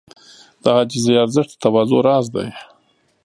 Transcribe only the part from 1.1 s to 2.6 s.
ارزښت د تواضع راز دی.